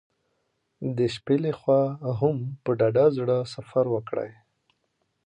[0.97, 1.81] د شپې له خوا
[2.19, 4.31] هم په ډاډه زړه سفر وکړئ.